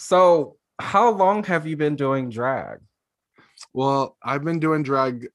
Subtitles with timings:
[0.00, 2.78] So, how long have you been doing drag?
[3.74, 5.28] Well, I've been doing drag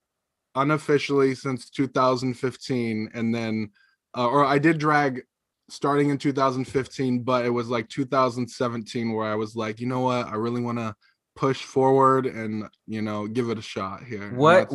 [0.55, 3.69] unofficially since 2015 and then
[4.17, 5.21] uh, or I did drag
[5.69, 10.27] starting in 2015 but it was like 2017 where I was like, you know what?
[10.27, 10.95] I really want to
[11.35, 14.33] push forward and, you know, give it a shot here.
[14.33, 14.71] What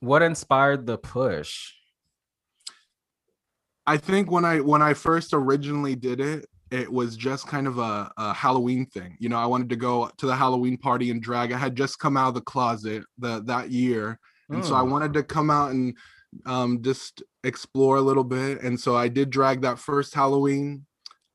[0.00, 1.72] what inspired the push?
[3.86, 7.78] I think when I when I first originally did it, it was just kind of
[7.78, 9.16] a, a, Halloween thing.
[9.18, 11.52] You know, I wanted to go to the Halloween party and drag.
[11.52, 14.18] I had just come out of the closet the that year,
[14.50, 14.90] and so I hmm.
[14.90, 15.96] wanted to come out and
[16.46, 18.62] um, just explore a little bit.
[18.62, 20.86] And so I did drag that first Halloween.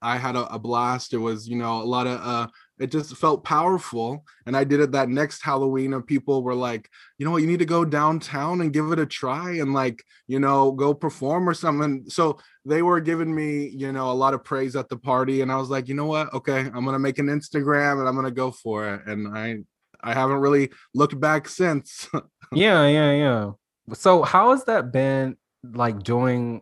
[0.02, 1.14] I had a, a blast.
[1.14, 2.48] It was, you know, a lot of uh,
[2.80, 6.90] it just felt powerful and i did it that next halloween and people were like
[7.18, 10.04] you know what you need to go downtown and give it a try and like
[10.28, 14.34] you know go perform or something so they were giving me you know a lot
[14.34, 17.00] of praise at the party and i was like you know what okay i'm gonna
[17.00, 19.58] make an instagram and i'm gonna go for it and i
[20.04, 22.08] i haven't really looked back since
[22.52, 23.52] yeah yeah yeah
[23.94, 25.36] so how has that been
[25.74, 26.62] like doing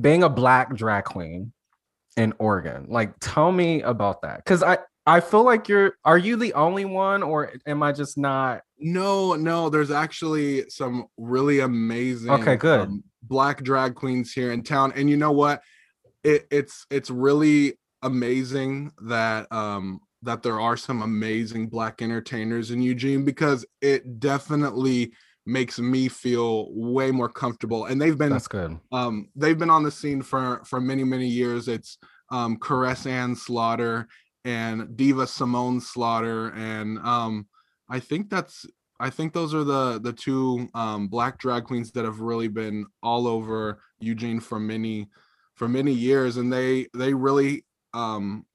[0.00, 1.52] being a black drag queen
[2.16, 2.86] in Oregon.
[2.88, 4.38] Like, tell me about that.
[4.38, 8.16] Because I I feel like you're are you the only one or am I just
[8.16, 12.80] not No, no, there's actually some really amazing Okay, good.
[12.80, 15.62] Um, black drag queens here in town and you know what?
[16.24, 22.80] It, it's it's really amazing that um that there are some amazing black entertainers in
[22.80, 25.12] Eugene because it definitely
[25.46, 29.82] makes me feel way more comfortable and they've been that's good um they've been on
[29.82, 31.98] the scene for for many many years it's
[32.30, 34.06] um caress ann slaughter
[34.44, 37.46] and Diva Simone Slaughter, and um,
[37.88, 38.66] I think that's
[38.98, 42.86] I think those are the the two um, black drag queens that have really been
[43.02, 45.08] all over Eugene for many
[45.54, 48.46] for many years, and they they really um,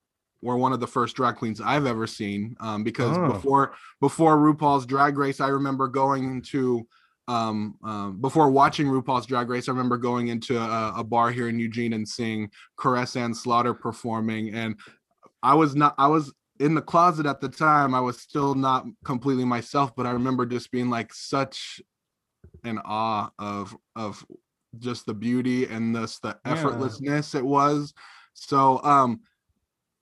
[0.42, 2.56] were one of the first drag queens I've ever seen.
[2.60, 3.34] Um, because oh.
[3.34, 6.88] before before RuPaul's Drag Race, I remember going to
[7.28, 11.50] um, um, before watching RuPaul's Drag Race, I remember going into a, a, bar here
[11.50, 12.50] in Eugene and seeing
[12.80, 14.78] Caress and Slaughter performing, and
[15.44, 17.94] I was not I was in the closet at the time.
[17.94, 21.82] I was still not completely myself, but I remember just being like such
[22.64, 24.26] an awe of of
[24.80, 27.40] just the beauty and this the effortlessness yeah.
[27.40, 27.94] it was.
[28.34, 29.22] So um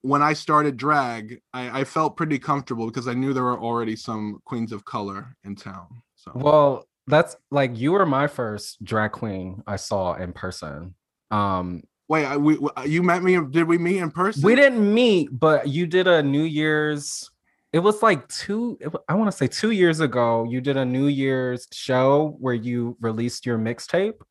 [0.02, 3.96] when I started drag, I, I felt pretty comfortable because I knew there were already
[3.96, 5.88] some queens of color in town.
[6.16, 10.96] So well, that's like you were my first drag queen I saw in person.
[11.32, 13.40] Um Wait, I, we, you met me?
[13.50, 14.44] Did we meet in person?
[14.44, 17.30] We didn't meet, but you did a New Year's.
[17.74, 18.78] It was like two.
[19.10, 20.46] I want to say two years ago.
[20.48, 24.22] You did a New Year's show where you released your mixtape,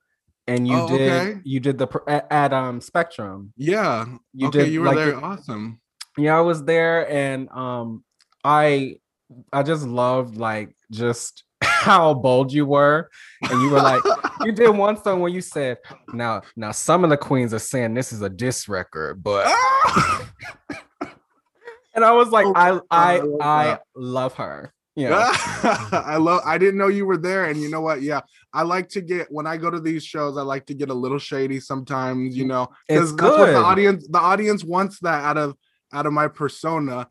[0.47, 1.41] and you oh, did okay.
[1.45, 3.53] you did the at, at, um Spectrum.
[3.57, 4.73] Yeah, you okay, did.
[4.73, 5.25] You were like, there.
[5.25, 5.81] Awesome.
[6.17, 8.05] Yeah, I was there, and um,
[8.45, 8.99] I
[9.53, 13.11] I just loved like just how bold you were,
[13.43, 14.03] and you were like,
[14.43, 15.79] you did one song where you said,
[16.13, 19.47] "Now, now, some of the queens are saying this is a diss record, but."
[21.95, 24.73] and I was like, I, oh, I, I love her.
[24.97, 25.31] Yeah,
[25.93, 26.43] I love.
[26.45, 28.03] I didn't know you were there, and you know what?
[28.03, 28.21] Yeah,
[28.53, 30.37] I like to get when I go to these shows.
[30.37, 32.37] I like to get a little shady sometimes.
[32.37, 35.57] You know, because that's what the audience the audience wants that out of
[35.93, 37.09] out of my persona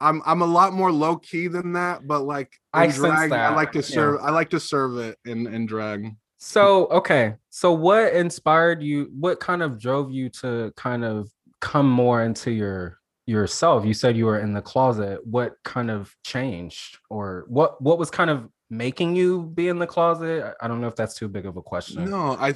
[0.00, 3.72] I'm I'm a lot more low key than that, but like I drag, I like
[3.72, 4.26] to serve yeah.
[4.26, 6.14] I like to serve it in in drag.
[6.38, 9.10] So okay, so what inspired you?
[9.18, 11.30] What kind of drove you to kind of
[11.60, 13.84] come more into your yourself?
[13.84, 15.20] You said you were in the closet.
[15.26, 19.86] What kind of changed, or what what was kind of making you be in the
[19.86, 20.54] closet?
[20.60, 22.10] I don't know if that's too big of a question.
[22.10, 22.54] No, I,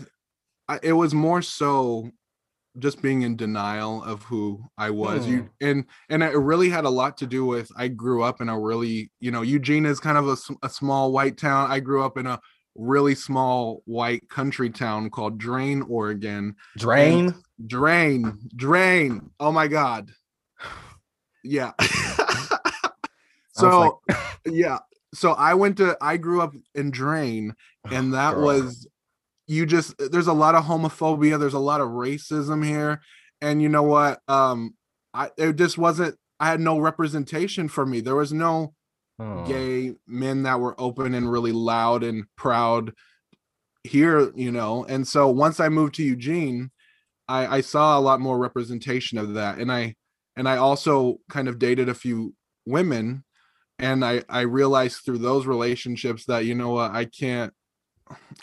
[0.69, 2.11] I it was more so
[2.79, 5.25] just being in denial of who I was.
[5.25, 5.31] Hmm.
[5.31, 8.49] You and and it really had a lot to do with I grew up in
[8.49, 10.37] a really, you know, Eugene is kind of a,
[10.67, 11.71] a small white town.
[11.71, 12.41] I grew up in a
[12.75, 16.57] really small white country town called Drain, Oregon.
[16.77, 17.35] Drain, and
[17.69, 19.31] Drain, Drain.
[19.39, 20.11] Oh my god.
[21.43, 21.73] Yeah.
[23.53, 24.19] so like...
[24.47, 24.79] yeah.
[25.13, 27.55] So I went to I grew up in Drain
[27.91, 28.87] and that oh, was
[29.47, 33.01] you just there's a lot of homophobia there's a lot of racism here
[33.41, 34.75] and you know what um
[35.15, 38.75] i it just wasn't i had no representation for me there was no
[39.21, 39.45] oh.
[39.45, 42.93] gay men that were open and really loud and proud
[43.85, 46.71] here you know and so once i moved to eugene
[47.29, 49.95] i i saw a lot more representation of that and i
[50.37, 52.35] and i also kind of dated a few
[52.67, 53.25] women
[53.79, 57.55] and i i realized through those relationships that you know what i can't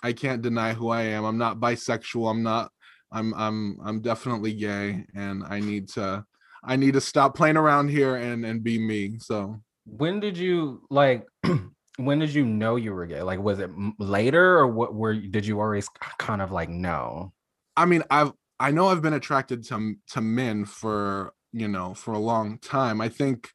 [0.03, 1.25] I can't deny who I am.
[1.25, 2.29] I'm not bisexual.
[2.29, 2.71] I'm not.
[3.11, 3.33] I'm.
[3.33, 3.77] I'm.
[3.83, 6.25] I'm definitely gay, and I need to.
[6.63, 9.19] I need to stop playing around here and and be me.
[9.19, 11.25] So when did you like
[11.97, 13.21] when did you know you were gay?
[13.21, 17.33] Like was it later or what were did you always kind of like know?
[17.75, 22.13] I mean, I've I know I've been attracted to to men for, you know, for
[22.13, 23.01] a long time.
[23.01, 23.49] I think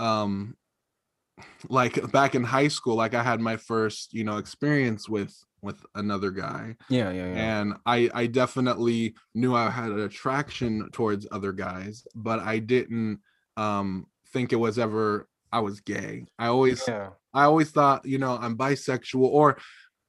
[0.00, 0.56] um
[1.68, 5.84] like back in high school like I had my first, you know, experience with with
[5.94, 6.76] another guy.
[6.88, 7.60] Yeah, yeah, yeah.
[7.60, 13.20] And I I definitely knew I had an attraction towards other guys, but I didn't
[13.56, 16.26] um think it was ever I was gay.
[16.36, 17.10] I always yeah.
[17.32, 19.56] I always thought, you know, I'm bisexual or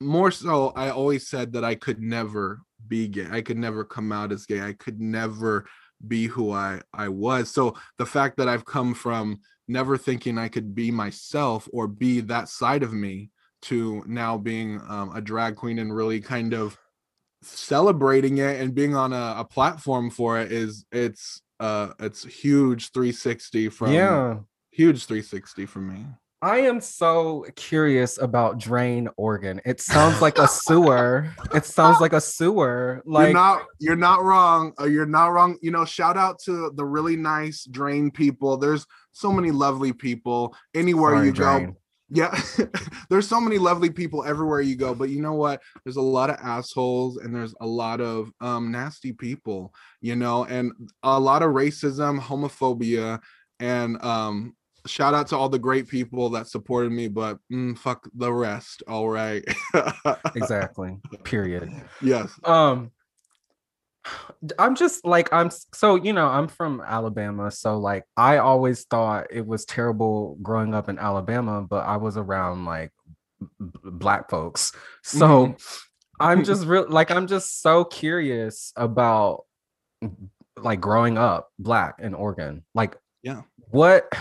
[0.02, 3.28] more so I always said that I could never be gay.
[3.30, 4.62] I could never come out as gay.
[4.62, 5.68] I could never
[6.08, 7.52] be who I I was.
[7.52, 12.22] So the fact that I've come from never thinking I could be myself or be
[12.22, 13.30] that side of me
[13.64, 16.76] to now being um, a drag queen and really kind of
[17.44, 22.92] celebrating it and being on a, a platform for it is it's uh it's huge
[22.92, 24.38] 360 from yeah
[24.76, 26.06] huge 360 for me
[26.42, 29.60] I am so curious about Drain, Oregon.
[29.66, 31.34] It sounds like a sewer.
[31.56, 33.02] It sounds like a sewer.
[33.04, 34.74] Like you're not you're not wrong.
[34.80, 35.58] Uh, you're not wrong.
[35.64, 38.58] You know, shout out to the really nice Drain people.
[38.58, 41.66] There's so many lovely people anywhere Sorry, you Drain.
[41.66, 41.78] go.
[42.10, 42.40] Yeah,
[43.10, 45.64] there's so many lovely people everywhere you go, but you know what?
[45.84, 50.46] There's a lot of assholes and there's a lot of um nasty people, you know,
[50.46, 53.20] and a lot of racism, homophobia,
[53.60, 54.54] and um
[54.86, 58.84] shout out to all the great people that supported me, but mm, fuck the rest.
[58.88, 59.44] All right.
[60.36, 60.98] exactly.
[61.24, 61.72] Period.
[62.02, 62.32] Yes.
[62.44, 62.92] Um
[64.60, 69.28] I'm just like I'm so you know I'm from Alabama so like I always thought
[69.32, 72.92] it was terrible growing up in Alabama but I was around like
[73.40, 74.74] b- black folks
[75.04, 75.54] so mm-hmm.
[76.20, 79.46] I'm just real like I'm just so curious about
[80.58, 83.42] like growing up black in Oregon like yeah
[83.72, 84.12] what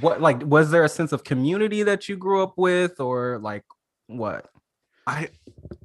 [0.00, 3.64] what like was there a sense of community that you grew up with or like
[4.06, 4.50] what?
[5.06, 5.28] I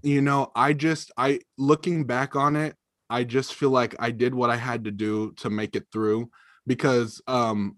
[0.01, 2.75] you know i just i looking back on it
[3.09, 6.29] i just feel like i did what i had to do to make it through
[6.67, 7.77] because um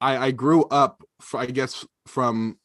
[0.00, 1.02] i i grew up
[1.34, 2.58] i guess from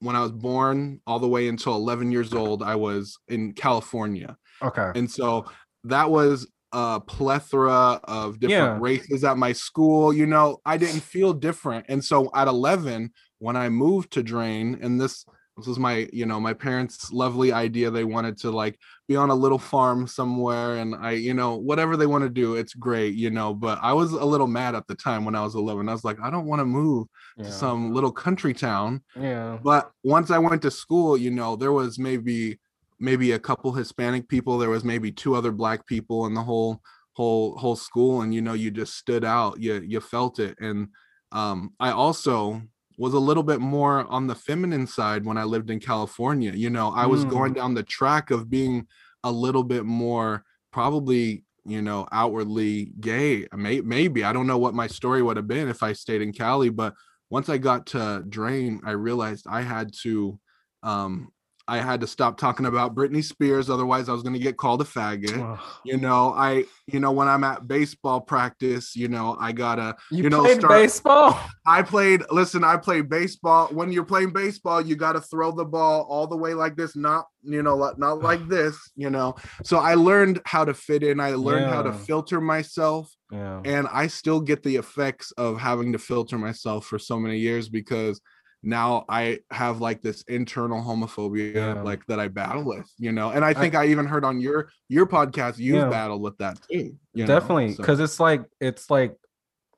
[0.00, 4.36] when i was born all the way until 11 years old i was in california.
[4.62, 4.92] Okay.
[4.94, 5.46] And so
[5.84, 8.78] that was a plethora of different yeah.
[8.80, 10.12] races at my school.
[10.12, 11.86] You know, I didn't feel different.
[11.88, 15.24] And so at 11, when I moved to Drain, and this
[15.60, 17.90] this was my, you know, my parents' lovely idea.
[17.90, 18.78] They wanted to like
[19.08, 22.54] be on a little farm somewhere, and I, you know, whatever they want to do,
[22.54, 23.52] it's great, you know.
[23.52, 25.88] But I was a little mad at the time when I was 11.
[25.88, 27.44] I was like, I don't want to move yeah.
[27.44, 29.02] to some little country town.
[29.14, 29.58] Yeah.
[29.62, 32.58] But once I went to school, you know, there was maybe
[33.00, 34.58] maybe a couple Hispanic people.
[34.58, 36.80] There was maybe two other black people in the whole
[37.14, 39.60] whole whole school, and you know, you just stood out.
[39.60, 40.56] You you felt it.
[40.60, 40.88] And
[41.32, 42.62] um, I also
[42.98, 46.52] was a little bit more on the feminine side when I lived in California.
[46.52, 47.30] You know, I was mm.
[47.30, 48.86] going down the track of being
[49.24, 54.86] a little bit more probably you know outwardly gay maybe i don't know what my
[54.86, 56.94] story would have been if i stayed in cali but
[57.28, 60.38] once i got to drain i realized i had to
[60.82, 61.28] um
[61.68, 64.80] I had to stop talking about Britney Spears, otherwise I was going to get called
[64.80, 65.38] a faggot.
[65.38, 65.80] Oh.
[65.84, 70.24] You know, I, you know, when I'm at baseball practice, you know, I gotta, you,
[70.24, 70.72] you know, start.
[70.72, 71.40] Baseball.
[71.66, 72.22] I played.
[72.30, 73.68] Listen, I played baseball.
[73.68, 76.96] When you're playing baseball, you got to throw the ball all the way like this,
[76.96, 78.76] not, you know, not like this.
[78.96, 81.20] You know, so I learned how to fit in.
[81.20, 81.74] I learned yeah.
[81.74, 83.14] how to filter myself.
[83.30, 83.60] Yeah.
[83.64, 87.68] And I still get the effects of having to filter myself for so many years
[87.68, 88.20] because
[88.62, 91.82] now I have like this internal homophobia yeah.
[91.82, 93.30] like that I battle with, you know.
[93.30, 95.88] And I think I, I even heard on your your podcast you've yeah.
[95.88, 96.96] battled with that too.
[97.16, 98.04] Definitely, because so.
[98.04, 99.16] it's like it's like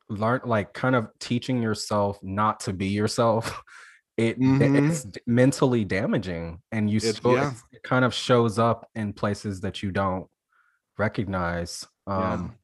[0.09, 3.63] learn like kind of teaching yourself not to be yourself.
[4.19, 4.91] It, mm-hmm.
[4.91, 7.55] it's mentally damaging, and you it, still, yeah.
[7.73, 10.27] it kind of shows up in places that you don't
[10.99, 11.87] recognize.
[12.07, 12.57] Um,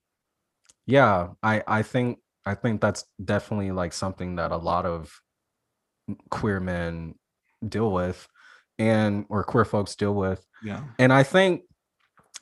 [0.84, 5.10] yeah, I I think I think that's definitely like something that a lot of
[6.30, 7.14] queer men
[7.66, 8.28] deal with
[8.78, 11.62] and or queer folks deal with yeah and i think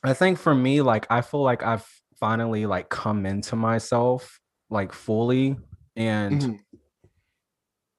[0.04, 1.86] i think for me like i feel like i've
[2.18, 5.56] finally like come into myself like fully
[5.94, 6.54] and mm-hmm.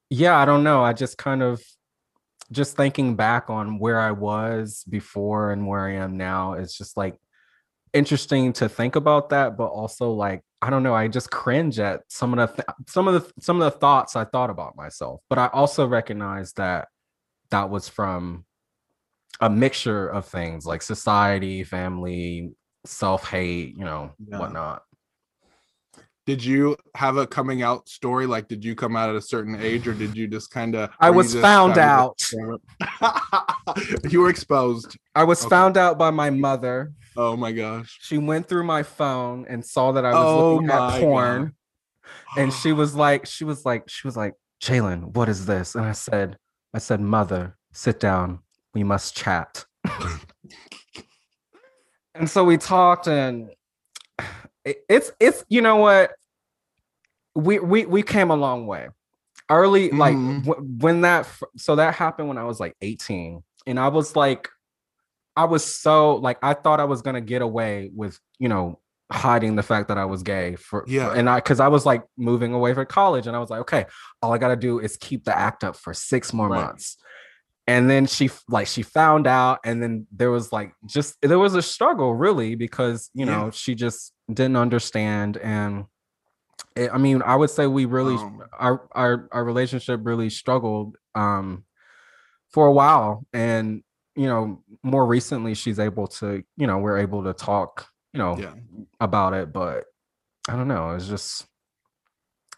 [0.09, 1.61] yeah i don't know i just kind of
[2.51, 6.95] just thinking back on where i was before and where i am now it's just
[6.95, 7.17] like
[7.93, 10.95] interesting to think about that but also like I don't know.
[10.95, 14.15] I just cringe at some of the th- some of the some of the thoughts
[14.15, 15.21] I thought about myself.
[15.29, 16.87] But I also recognize that
[17.51, 18.45] that was from
[19.39, 22.51] a mixture of things like society, family,
[22.85, 24.39] self hate, you know, yeah.
[24.39, 24.81] whatnot.
[26.25, 28.25] did you have a coming out story?
[28.25, 30.89] Like, did you come out at a certain age, or did you just kind of?
[30.99, 32.19] I was found out.
[34.09, 34.97] you were exposed.
[35.15, 35.49] I was Okay.
[35.49, 36.91] found out by my mother.
[37.17, 37.97] Oh my gosh.
[38.01, 41.53] She went through my phone and saw that I was Oh looking at porn.
[42.37, 45.73] And she was like, she was like, she was like, Jalen, what is this?
[45.75, 46.37] And I said,
[46.73, 48.39] I said, Mother, sit down.
[48.75, 49.65] We must chat.
[52.15, 53.49] and so we talked, and
[54.63, 56.11] it- it's it's you know what
[57.35, 58.89] we we we came a long way
[59.49, 60.45] early like Mhm.
[60.45, 64.49] wh- when that so that happened when i was like 18 and i was like
[65.37, 68.79] i was so like i thought i was gonna get away with you know
[69.11, 71.13] hiding the fact that i was gay for Yeah.
[71.13, 73.85] and i because i was like moving away from college and i was like okay
[74.21, 76.65] all i gotta do is keep the act up for six more Right.
[76.65, 76.97] months
[77.67, 81.55] and then she like she found out and then there was like just there was
[81.55, 83.51] a struggle really because you know Yeah.
[83.51, 85.85] she just didn't understand and
[86.75, 90.97] it, i mean i would say we really Um, our our our relationship really struggled
[91.15, 91.63] um
[92.51, 93.83] for a while and
[94.17, 98.35] you know more recently she's able to you know we're able to talk you know
[98.37, 98.53] Yeah.
[98.99, 99.85] about it but
[100.49, 101.45] i don't know it's just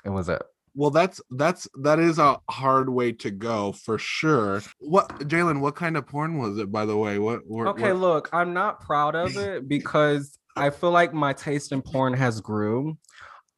[0.06, 0.42] it was it
[0.76, 4.62] Well, that's that's that is a hard way to go for sure.
[4.80, 5.60] What Jalen?
[5.60, 7.20] What kind of porn was it, by the way?
[7.20, 7.42] What?
[7.46, 11.72] what okay what- look i'm not proud of it because i feel like my taste
[11.74, 12.98] in porn has grew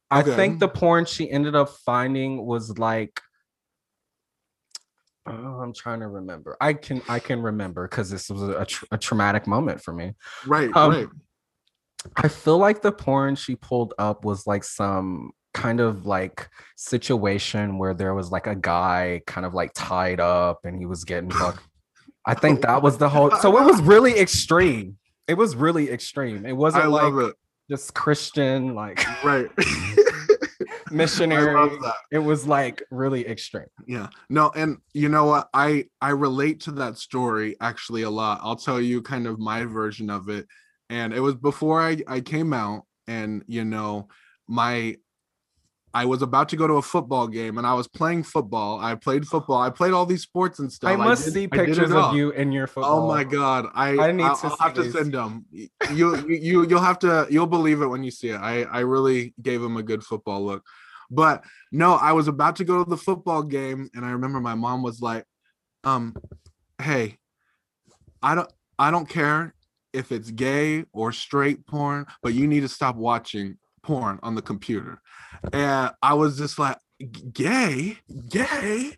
[0.10, 3.22] i think the porn she ended up finding was like
[5.28, 8.86] oh, i'm trying to remember i can i can remember because this was a, tr-
[8.92, 10.13] a traumatic moment for me
[10.48, 10.70] Right.
[10.75, 11.08] Um, right.
[12.16, 17.78] I feel like the porn she pulled up was like some kind of like situation
[17.78, 21.30] where there was like a guy kind of like tied up and he was getting
[21.30, 21.62] fucked.
[22.25, 24.98] I think that was the whole so it was really extreme.
[25.28, 26.46] It was really extreme.
[26.46, 27.36] It wasn't I love like it.
[27.70, 29.48] just Christian like Right.
[30.93, 31.77] I missionary.
[32.12, 33.65] It was like really extreme.
[33.86, 34.07] Yeah.
[34.29, 35.50] No, and you know what?
[35.53, 38.39] I I relate to that story actually a lot.
[38.43, 40.48] I'll tell you kind of my version of it.
[40.89, 44.10] And it was before I I came out and you know,
[44.48, 44.98] my
[45.93, 48.79] I was about to go to a football game and I was playing football.
[48.79, 49.62] I played football.
[49.62, 50.91] I played all these sports and stuff.
[50.91, 53.03] I must see I did it pictures of you in your football.
[53.03, 53.67] Oh my god!
[53.74, 55.45] I I need I'll, to I'll see have to send them.
[55.51, 58.38] You, you you you'll have to you'll believe it when you see it.
[58.38, 60.65] I I really gave him a good football look,
[61.12, 64.56] but no, I was about to go to the football game, and I remember my
[64.56, 65.25] mom was like,
[65.84, 66.15] "Um,
[66.82, 67.18] hey,
[68.24, 69.53] I don't I don't care
[69.94, 74.41] if it's gay or straight porn, but you need to stop watching porn on the
[74.41, 75.01] computer."
[75.51, 76.77] And I was just like,
[77.34, 77.98] "Gay,
[78.30, 78.94] gay."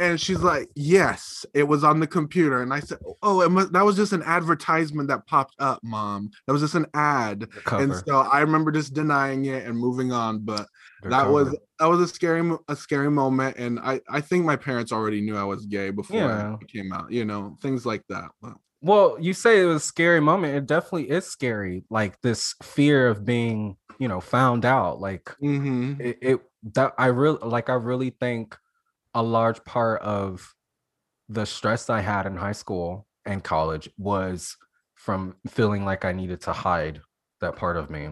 [0.00, 3.72] And she's like, "Yes, it was on the computer." And I said, "Oh, it must,
[3.72, 6.30] that was just an advertisement that popped up, mom.
[6.46, 10.38] That was just an ad." And so I remember just denying it and moving on.
[10.40, 10.66] But
[11.02, 14.56] the that was that was a scary a scary moment, and I I think my
[14.56, 16.56] parents already knew I was gay before Yeah.
[16.60, 17.12] it came out.
[17.12, 18.30] You know, things like that.
[18.40, 20.54] But Well, you say it was a scary moment.
[20.56, 21.84] It definitely is scary.
[21.90, 24.98] Like this fear of being, you know, found out.
[25.00, 26.00] Like Mhm.
[26.00, 26.40] it, it
[26.74, 28.56] that I really like I really think
[29.14, 30.54] a large part of
[31.28, 34.56] the stress I had in high school and college was
[34.94, 37.00] from feeling like I needed to hide
[37.40, 38.10] that part of me.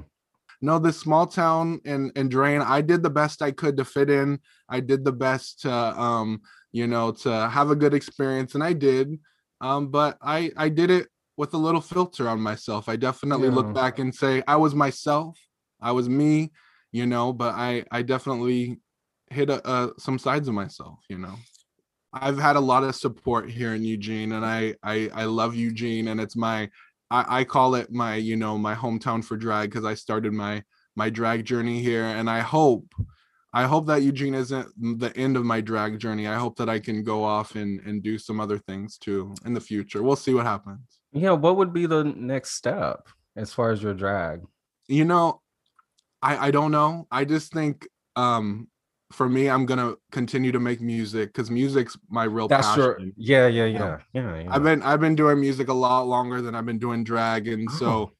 [0.61, 4.11] no, this small town in in Drain, I did the best I could to fit
[4.11, 4.40] in.
[4.69, 6.40] I did the best to um,
[6.73, 9.19] you know, to have a good experience, and I did.
[9.61, 12.88] Um, but I I did it with a little filter on myself.
[12.88, 13.55] I definitely Yeah.
[13.55, 15.38] look back and say I was myself.
[15.81, 16.50] I was me,
[16.93, 18.81] you know, but I I definitely
[19.30, 21.35] hit a, uh, some sides of myself, you know.
[22.12, 26.08] I've had a lot of support here in Eugene, and I I, I love Eugene,
[26.08, 26.70] and it's my
[27.11, 30.62] I, I call it my you know my hometown for drag because I started my
[30.97, 32.87] my drag journey here, and I hope
[33.52, 36.26] I hope that Eugene isn't the end of my drag journey.
[36.26, 39.52] I hope that I can go off and and do some other things too in
[39.54, 40.02] the future.
[40.02, 41.00] We'll see what happens.
[41.12, 44.42] Yeah, what would be the next step as far as your drag?
[44.87, 45.40] You know,
[46.23, 47.06] I I don't know.
[47.11, 48.68] I just think um
[49.12, 52.83] for me, I'm gonna continue to make music because music's my real That's passion.
[52.83, 54.43] your yeah, yeah, yeah, yeah.
[54.43, 54.49] yeah.
[54.50, 57.69] I've been I've been doing music a lot longer than I've been doing drag, and
[57.71, 57.77] Oh.
[57.79, 58.12] so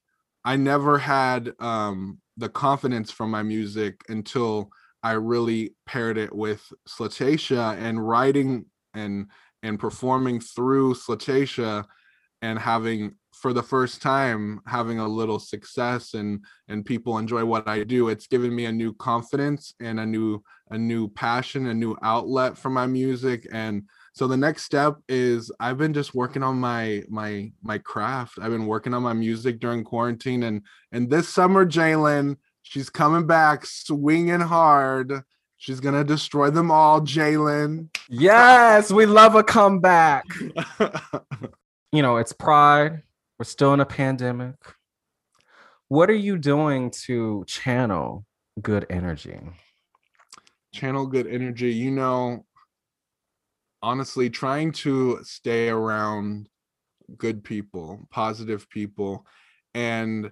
[0.43, 4.69] I never had um the confidence from my music until
[5.03, 9.27] I really paired it with Slatacia and writing and
[9.61, 11.85] and performing through Slatacia
[12.41, 17.67] and having for the first time having a little success and and people enjoy what
[17.67, 21.73] I do it's given me a new confidence and a new a new passion a
[21.73, 26.43] new outlet for my music and so the next step is I've been just working
[26.43, 31.09] on my my my craft I've been working on my music during quarantine and and
[31.09, 32.37] this summer Jalen
[32.69, 35.23] She's coming back swinging hard.
[35.57, 37.89] She's gonna destroy them all, Jalen.
[38.07, 40.25] Yes, we love a comeback.
[41.91, 43.01] you know, it's pride.
[43.39, 44.55] We're still in a pandemic.
[45.87, 48.25] What are you doing to channel
[48.61, 49.39] good energy?
[50.73, 51.71] Channel good energy.
[51.71, 52.45] You know,
[53.81, 56.49] honestly, trying to stay around
[57.17, 59.25] good people, positive people,
[59.73, 60.29] and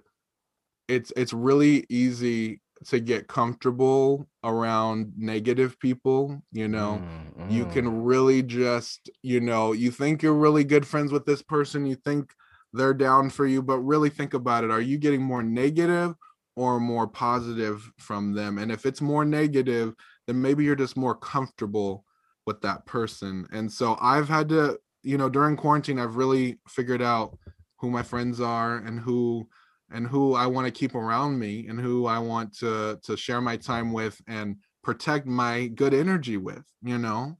[0.86, 7.72] it's it's really easy to get comfortable around negative people you know Mm, you mm.
[7.72, 11.96] can really just you know you think you're really good friends with this person you
[11.96, 12.32] think
[12.72, 14.70] they're down for you but really think about it.
[14.70, 16.14] Are you getting more negative
[16.56, 18.58] or more positive from them?
[18.58, 19.94] And if it's more negative
[20.26, 22.04] then maybe you're just more comfortable
[22.46, 23.46] with that person.
[23.52, 27.38] And so i've had to you know during quarantine i've really figured out
[27.76, 29.48] who my friends are and who
[29.90, 33.40] and who I want to keep around me and who I want to to share
[33.40, 37.38] my time with and protect my good energy with, you know?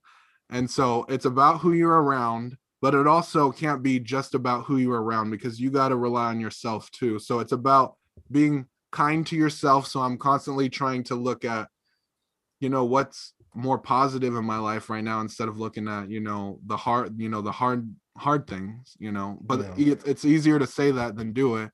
[0.50, 4.76] And so it's about who you're around, but it also can't be just about who
[4.78, 7.18] you're around because you got to rely on yourself too.
[7.18, 7.96] So it's about
[8.30, 9.86] being kind to yourself.
[9.86, 11.68] So I'm constantly trying to look at,
[12.60, 16.20] you know, what's more positive in my life right now instead of looking at, you
[16.20, 19.74] know, the hard, you know, the hard, hard things, you know, but Yeah.
[19.76, 21.70] it, it's easier to say that than do it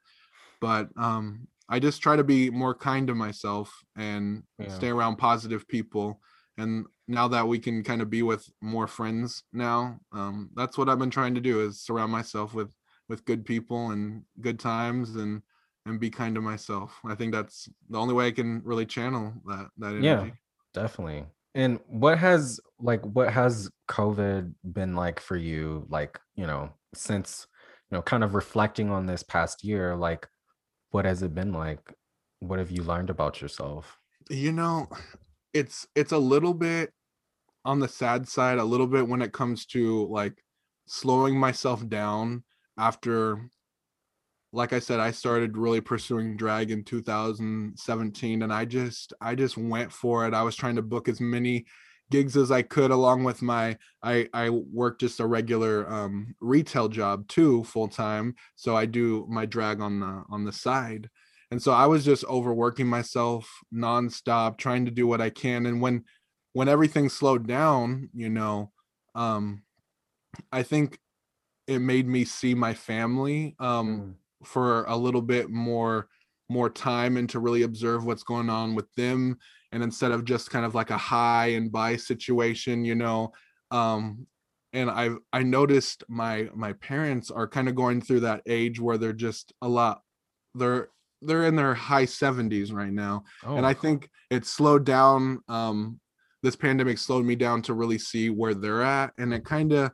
[0.60, 4.68] but um i just try to be more kind to myself and Yeah.
[4.68, 6.20] stay around positive people
[6.58, 10.88] and now that we can kind of be with more friends now um that's what
[10.88, 12.74] i've been trying to do is surround myself with
[13.08, 15.42] with good people and good times and
[15.86, 19.32] and be kind to myself i think that's the only way i can really channel
[19.46, 20.30] that that energy Yeah.
[20.74, 21.24] Definitely.
[21.54, 25.86] And what has like what has COVID been like for you?
[25.88, 27.46] Like, you know, since
[27.90, 30.26] you know, kind of reflecting on this past year, like
[30.90, 31.94] what has it been like?
[32.40, 33.98] What have you learned about yourself?
[34.30, 34.88] you know
[35.54, 36.92] it's it's a little bit
[37.64, 40.42] on the sad side a little bit when it comes to like
[40.86, 42.42] slowing myself down
[42.76, 43.48] after
[44.52, 49.56] like i said i started really pursuing drag in 2017 and i just i just
[49.56, 50.34] went for it.
[50.34, 51.64] I was trying to book as many
[52.10, 56.88] gigs as i could along with my i i work just a regular um retail
[56.88, 58.34] job too full time.
[58.56, 61.08] So i do my drag on the on the side
[61.50, 65.80] and so i was just overworking myself nonstop trying to do what i can and
[65.80, 66.04] when
[66.52, 68.70] when everything slowed down you know
[69.14, 69.62] um
[70.52, 70.98] i think
[71.66, 74.14] it made me see my family um Mm,
[74.46, 76.08] for a little bit more
[76.50, 79.38] more time and to really observe what's going on with them
[79.72, 83.32] and instead of just kind of like a hi and bye situation you know
[83.70, 84.26] um
[84.74, 88.98] and i i noticed my my parents are kind of going through that age where
[88.98, 90.02] they're just a lot
[90.54, 90.90] they're
[91.26, 96.00] they're in their high 70s right now and oh, i think it slowed down um
[96.42, 99.90] this pandemic slowed me down to really see where they're at and it kind of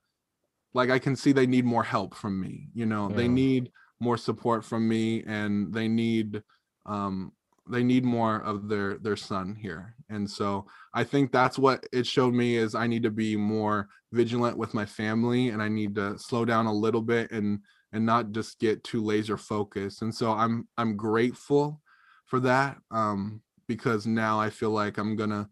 [0.75, 4.17] like i can see they need more help from me you know they need more
[4.17, 6.43] support from me and they need
[6.87, 7.33] um
[7.69, 12.07] they need more of their their son here and so i think that's what it
[12.07, 15.95] showed me is i need to be more vigilant with my family and i need
[15.95, 17.61] to slow down a little bit and
[17.93, 21.81] and not just get too laser focused and so i'm i'm grateful
[22.27, 25.49] for that um because now i feel like i'm gonna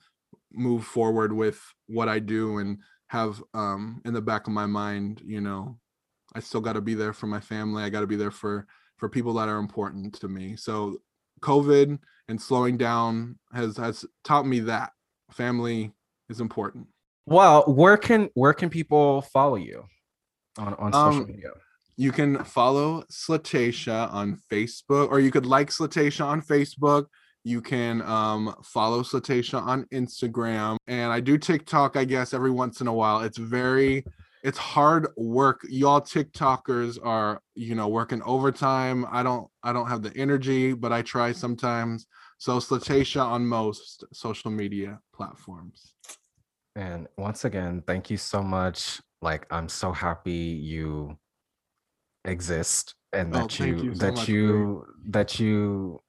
[0.53, 5.21] move forward with what i do and have um in the back of my mind
[5.25, 5.79] you know
[6.35, 8.67] i still got to be there for my family i got to be there for
[8.97, 10.97] for people that are important to me so
[11.41, 11.99] covid
[12.29, 14.93] and slowing down has has taught me that
[15.31, 15.93] family
[16.29, 16.87] is important
[17.29, 19.85] well, where can where can people follow you
[20.57, 21.51] on, on social Um, media?
[21.99, 27.07] You can follow Slatasha on Facebook, or you could like Slatasha on Facebook.
[27.43, 31.97] You can um, follow Slatasha on Instagram, and I do TikTok.
[31.97, 33.23] I guess every once in a while.
[33.23, 34.05] It's very,
[34.45, 35.67] it's hard work.
[35.69, 39.05] Y'all TikTokers are, you know, working overtime.
[39.11, 42.07] I don't, I don't have the energy, but I try sometimes.
[42.39, 45.95] So Slatasha on most social media platforms.
[46.77, 49.01] And once again, thank you so much.
[49.21, 51.19] Like I'm so happy you
[52.25, 56.01] exist and Oh, that you, you so that much, you that you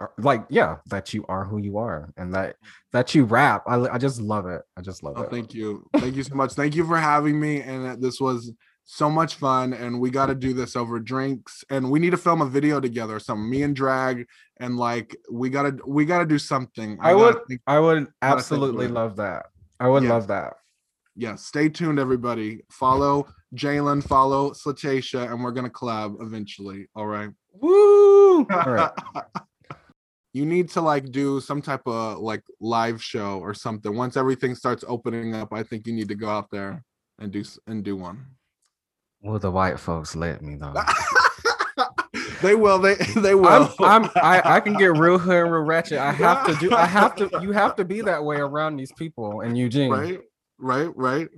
[0.00, 2.56] are, like yeah, that you are who you are and that
[2.92, 3.64] that you rap.
[3.66, 4.62] I I just love it.
[4.76, 5.30] I just love Oh, it.
[5.30, 5.86] thank you.
[5.96, 6.52] Thank you so much.
[6.52, 7.60] Thank you for having me.
[7.62, 8.52] And this was
[8.84, 9.72] so much fun.
[9.72, 11.64] And we got to do this over drinks.
[11.70, 13.48] And we need to film a video together something.
[13.48, 14.26] Me and drag.
[14.58, 16.98] And like we gotta we gotta do something.
[17.00, 19.46] I gotta would think- I would absolutely love that.
[19.80, 20.10] I would Yes.
[20.10, 20.54] love that.
[21.16, 22.62] Yeah, stay tuned, everybody.
[22.70, 26.88] Follow Jalen, follow Slatasha, and we're gonna collab eventually.
[26.94, 27.30] All right.
[27.52, 28.46] Woo!
[28.46, 28.90] All right.
[30.32, 33.96] you need to like do some type of like live show or something.
[33.96, 36.82] Once everything starts opening up, I think you need to go out there
[37.20, 38.26] and do and do one.
[39.22, 40.74] Will the white folks let me though?
[42.42, 42.80] they will.
[42.80, 43.72] They they will.
[43.78, 45.98] I'm, I'm I, I can get real hood and real ratchet.
[45.98, 48.92] I have to do I have to you have to be that way around these
[48.92, 49.92] people in Eugene.
[49.92, 50.20] right
[50.58, 51.28] right right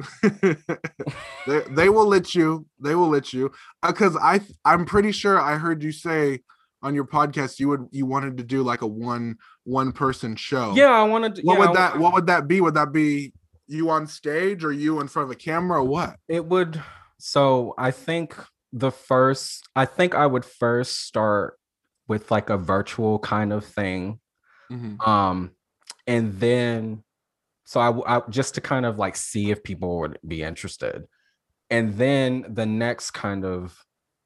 [1.46, 3.50] they, they will let you they will let you
[3.86, 6.40] because i i'm pretty sure i heard you say
[6.82, 10.74] on your podcast you would you wanted to do like a one one person show
[10.76, 12.92] Yeah, I wanted to what yeah, would I- that what would that be would that
[12.92, 13.32] be
[13.66, 16.80] you on stage or you in front of a camera or what it would
[17.18, 18.36] so I think
[18.72, 21.58] the first I think I would first start
[22.06, 24.20] with like a virtual kind of thing.
[24.70, 25.04] Mhm.
[25.06, 25.52] Um
[26.06, 27.02] and then
[27.66, 31.04] so I just to kind of like see if people would be interested.
[31.68, 33.76] And then the next kind of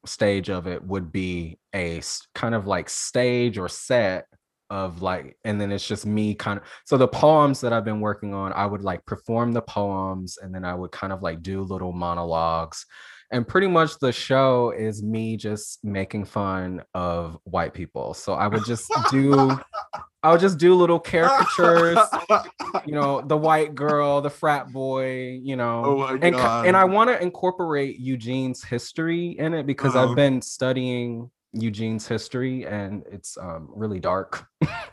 [0.05, 2.01] stage of it would be a
[2.35, 4.25] kind of like stage or set
[4.69, 7.99] of like and then it's just me kind of so the poems that I've been
[7.99, 11.43] working on I would like perform the poems and then I would kind of like
[11.43, 12.85] do little monologues
[13.31, 18.47] and pretty much the show is me just making fun of white people so I
[18.47, 19.59] would just do
[20.23, 21.97] I would just do little caricatures
[22.85, 27.09] you know the white girl the frat boy you know oh and and I want
[27.09, 30.09] to incorporate Eugene's history in it because Uh-huh.
[30.09, 34.45] I've been studying Eugene's history and it's um, really dark.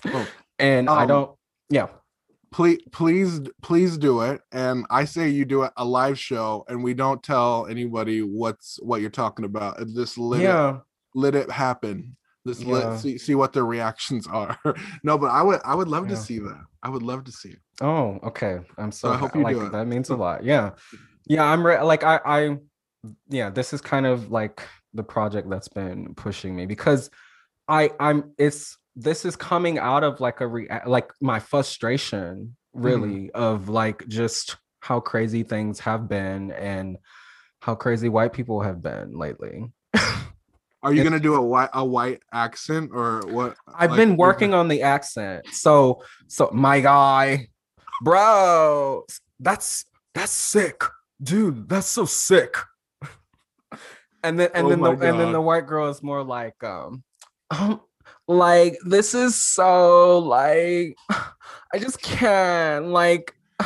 [0.06, 1.30] Oh, and I um, don't.
[1.70, 1.88] Yeah,
[2.50, 6.82] please please please do it and i say you do it a live show and
[6.82, 10.78] we don't tell anybody what's what you're talking about just let it yeah,
[11.14, 12.16] let it happen.
[12.44, 12.72] Let's Yeah.
[12.72, 14.59] let see see what their reactions are.
[15.03, 16.61] no, but I would I would love to see that.
[16.83, 17.59] I would love to see it.
[17.81, 18.59] Oh, okay.
[18.77, 19.72] I'm so I hope you like do it.
[19.72, 20.44] that means a lot.
[20.44, 20.70] Yeah.
[21.27, 22.57] Yeah, I'm re- like I I
[23.29, 24.62] yeah, this is kind of like
[24.94, 27.11] the project that's been pushing me because
[27.68, 32.85] I I'm it's this is coming out of like a re- like my frustration Mm-hmm.
[32.87, 36.98] really of like just how crazy things have been and
[37.61, 39.72] how crazy white people have been lately.
[40.82, 43.56] Are you gonna do a white a white accent or what?
[43.74, 45.46] I've like, been working on the accent.
[45.50, 47.48] So so my guy,
[48.02, 49.04] bro,
[49.40, 50.82] that's that's sick.
[51.22, 52.56] Dude, that's so sick.
[54.24, 56.62] And then and Oh then the my and then the white girl is more like
[56.64, 57.04] um
[57.52, 57.80] um
[58.26, 63.32] like this is so like I just can't like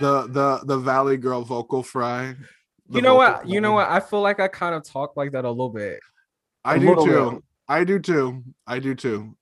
[0.00, 2.36] the the the Valley Girl vocal fry.
[2.88, 5.32] The you know what you know what I feel like I kind of talk like
[5.32, 6.00] that a little bit.
[6.64, 7.30] I a do too.
[7.30, 7.42] bit.
[7.68, 8.44] I do too.
[8.66, 9.36] I do too.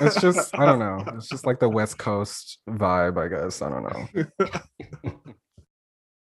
[0.00, 1.04] It's just I don't know.
[1.16, 3.62] It's just like the West Coast vibe, I guess.
[3.62, 5.12] I don't know.